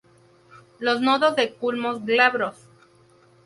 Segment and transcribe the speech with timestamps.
[0.79, 2.55] Los nodos de culmos glabros.